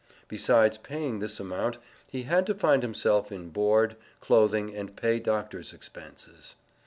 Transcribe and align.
Besides 0.27 0.79
paying 0.79 1.19
this 1.19 1.39
amount, 1.39 1.77
he 2.09 2.23
had 2.23 2.47
to 2.47 2.55
find 2.55 2.81
himself 2.81 3.31
in 3.31 3.49
board, 3.49 3.95
clothing, 4.19 4.75
and 4.75 4.95
pay 4.95 5.19
doctor's 5.19 5.73
expenses. 5.73 6.55